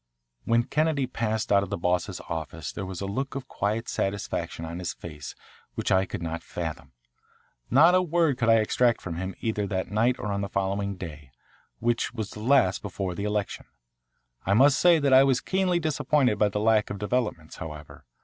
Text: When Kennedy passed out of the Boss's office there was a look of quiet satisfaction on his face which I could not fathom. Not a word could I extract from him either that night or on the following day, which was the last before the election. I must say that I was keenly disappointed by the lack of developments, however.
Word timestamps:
When 0.45 0.63
Kennedy 0.63 1.05
passed 1.05 1.51
out 1.51 1.61
of 1.61 1.69
the 1.69 1.77
Boss's 1.77 2.19
office 2.27 2.71
there 2.71 2.87
was 2.87 3.01
a 3.01 3.05
look 3.05 3.35
of 3.35 3.47
quiet 3.47 3.87
satisfaction 3.87 4.65
on 4.65 4.79
his 4.79 4.95
face 4.95 5.35
which 5.75 5.91
I 5.91 6.05
could 6.07 6.23
not 6.23 6.41
fathom. 6.41 6.93
Not 7.69 7.93
a 7.93 8.01
word 8.01 8.39
could 8.39 8.49
I 8.49 8.55
extract 8.55 8.99
from 8.99 9.17
him 9.17 9.35
either 9.41 9.67
that 9.67 9.91
night 9.91 10.15
or 10.17 10.31
on 10.31 10.41
the 10.41 10.49
following 10.49 10.95
day, 10.95 11.29
which 11.77 12.15
was 12.15 12.31
the 12.31 12.39
last 12.39 12.81
before 12.81 13.13
the 13.13 13.25
election. 13.25 13.67
I 14.43 14.55
must 14.55 14.79
say 14.79 14.97
that 14.97 15.13
I 15.13 15.23
was 15.23 15.39
keenly 15.39 15.77
disappointed 15.79 16.39
by 16.39 16.49
the 16.49 16.59
lack 16.59 16.89
of 16.89 16.97
developments, 16.97 17.57
however. 17.57 18.05